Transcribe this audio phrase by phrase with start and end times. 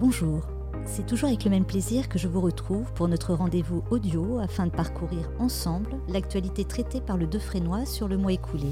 [0.00, 0.40] Bonjour,
[0.86, 4.64] c'est toujours avec le même plaisir que je vous retrouve pour notre rendez-vous audio afin
[4.64, 8.70] de parcourir ensemble l'actualité traitée par le Defrénois sur le mois écoulé.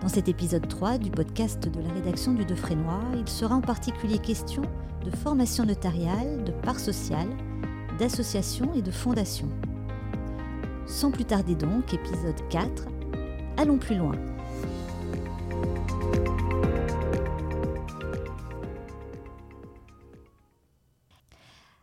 [0.00, 4.18] Dans cet épisode 3 du podcast de la rédaction du Defrénois, il sera en particulier
[4.18, 4.62] question
[5.04, 7.28] de formation notariale, de part sociale,
[7.98, 9.48] d'association et de fondation.
[10.86, 12.86] Sans plus tarder donc, épisode 4,
[13.56, 14.14] allons plus loin.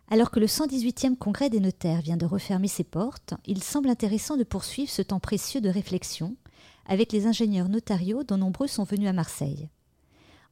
[0.10, 4.38] Alors que le 118e congrès des notaires vient de refermer ses portes, il semble intéressant
[4.38, 6.38] de poursuivre ce temps précieux de réflexion
[6.86, 9.68] avec les ingénieurs notariaux dont nombreux sont venus à Marseille.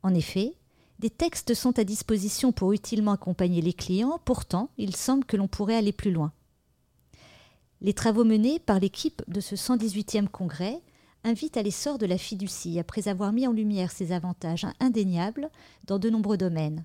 [0.04, 0.55] En effet,
[1.00, 5.48] des textes sont à disposition pour utilement accompagner les clients, pourtant il semble que l'on
[5.48, 6.34] pourrait aller plus loin.
[7.80, 10.81] Les travaux menés par l'équipe de ce 118e congrès
[11.23, 15.50] invitent à l'essor de la fiducie après avoir mis en lumière ses avantages indéniables
[15.86, 16.84] dans de nombreux domaines.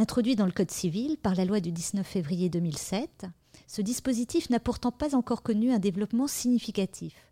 [0.00, 3.26] Introduit dans le Code civil par la loi du 19 février 2007,
[3.66, 7.30] ce dispositif n'a pourtant pas encore connu un développement significatif.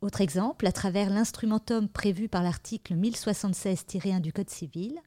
[0.00, 4.98] Autre exemple, à travers l'instrumentum prévu par l'article 1076-1 du Code civil,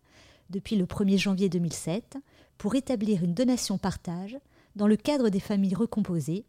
[0.49, 2.15] depuis le 1er janvier 2007,
[2.57, 4.37] pour établir une donation-partage
[4.77, 6.45] dans le cadre des familles recomposées,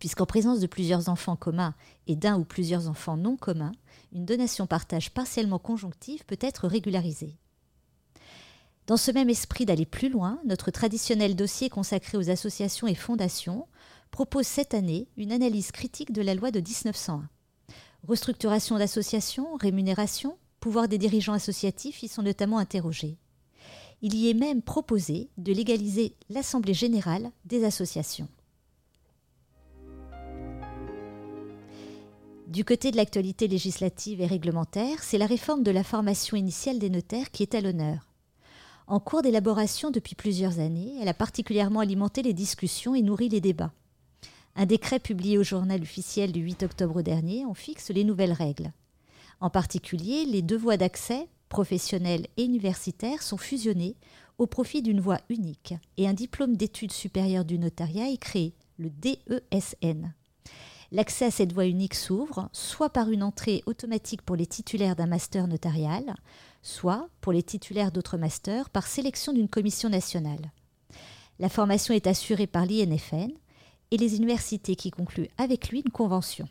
[0.00, 1.76] puisqu'en présence de plusieurs enfants communs
[2.08, 3.70] et d'un ou plusieurs enfants non communs,
[4.12, 7.36] une donation-partage partiellement conjonctive peut être régularisée.
[8.86, 13.68] Dans ce même esprit d'aller plus loin, notre traditionnel dossier consacré aux associations et fondations
[14.10, 17.28] propose cette année une analyse critique de la loi de 1901.
[18.06, 23.16] Restructuration d'associations, rémunération, pouvoir des dirigeants associatifs y sont notamment interrogés.
[24.02, 28.28] Il y est même proposé de légaliser l'Assemblée générale des associations.
[32.48, 36.90] Du côté de l'actualité législative et réglementaire, c'est la réforme de la formation initiale des
[36.90, 38.11] notaires qui est à l'honneur.
[38.92, 43.40] En cours d'élaboration depuis plusieurs années, elle a particulièrement alimenté les discussions et nourri les
[43.40, 43.72] débats.
[44.54, 48.70] Un décret publié au journal officiel du 8 octobre dernier en fixe les nouvelles règles.
[49.40, 53.96] En particulier, les deux voies d'accès, professionnelles et universitaires, sont fusionnées
[54.36, 58.90] au profit d'une voie unique et un diplôme d'études supérieures du notariat est créé, le
[58.90, 60.12] DESN.
[60.94, 65.06] L'accès à cette voie unique s'ouvre soit par une entrée automatique pour les titulaires d'un
[65.06, 66.14] master notarial,
[66.60, 70.52] soit, pour les titulaires d'autres masters, par sélection d'une commission nationale.
[71.38, 73.30] La formation est assurée par l'INFN
[73.90, 76.46] et les universités qui concluent avec lui une convention.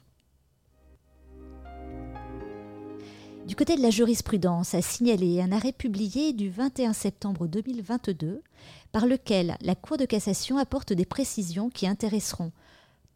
[3.46, 8.42] Du côté de la jurisprudence, a signalé un arrêt publié du 21 septembre 2022
[8.92, 12.52] par lequel la Cour de cassation apporte des précisions qui intéresseront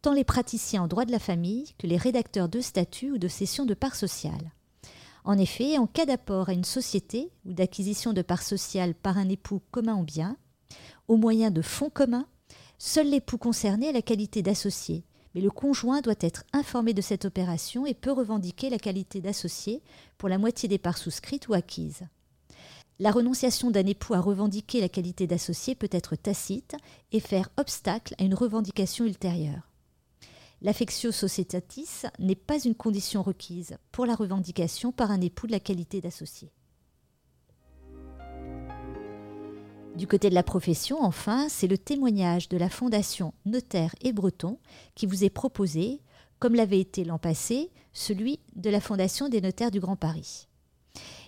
[0.06, 3.26] tant les praticiens en droit de la famille que les rédacteurs de statut ou de
[3.26, 4.52] cession de parts sociales.
[5.24, 9.28] En effet, en cas d'apport à une société ou d'acquisition de parts sociales par un
[9.28, 10.36] époux commun ou bien,
[11.08, 12.28] au moyen de fonds communs,
[12.78, 15.02] seul l'époux concerné a la qualité d'associé,
[15.34, 19.82] mais le conjoint doit être informé de cette opération et peut revendiquer la qualité d'associé
[20.18, 22.04] pour la moitié des parts souscrites ou acquises.
[23.00, 26.76] La renonciation d'un époux à revendiquer la qualité d'associé peut être tacite
[27.10, 29.68] et faire obstacle à une revendication ultérieure.
[30.66, 35.60] L'affectio societatis n'est pas une condition requise pour la revendication par un époux de la
[35.60, 36.50] qualité d'associé.
[39.94, 44.58] Du côté de la profession, enfin, c'est le témoignage de la Fondation Notaire et Breton
[44.96, 46.00] qui vous est proposé,
[46.40, 50.48] comme l'avait été l'an passé celui de la Fondation des notaires du Grand Paris.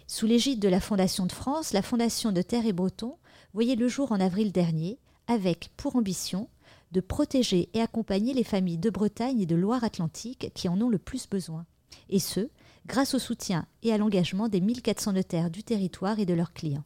[0.08, 3.18] Sous l'égide de la Fondation de France, la Fondation Notaire et Breton
[3.54, 4.98] voyait le jour en avril dernier,
[5.28, 6.48] avec pour ambition
[6.92, 10.98] de protéger et accompagner les familles de Bretagne et de Loire-Atlantique qui en ont le
[10.98, 11.66] plus besoin.
[12.08, 12.48] Et ce,
[12.86, 16.84] grâce au soutien et à l'engagement des 1400 notaires du territoire et de leurs clients.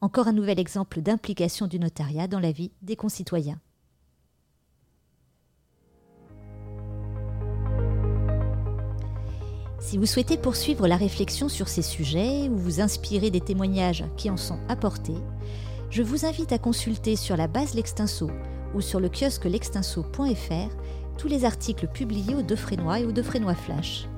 [0.00, 3.60] Encore un nouvel exemple d'implication du notariat dans la vie des concitoyens.
[9.80, 14.30] Si vous souhaitez poursuivre la réflexion sur ces sujets ou vous inspirer des témoignages qui
[14.30, 15.18] en sont apportés,
[15.90, 18.30] je vous invite à consulter sur la base L'Extinso
[18.74, 20.76] ou sur le kiosque l'extinso.fr
[21.16, 24.08] tous les articles publiés au Defrénois et au Defrénois Flash.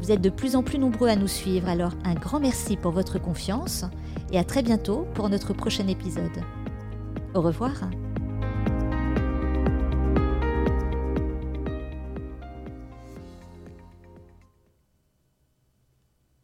[0.00, 2.90] Vous êtes de plus en plus nombreux à nous suivre, alors un grand merci pour
[2.90, 3.84] votre confiance
[4.32, 6.42] et à très bientôt pour notre prochain épisode.
[7.34, 7.72] Au revoir.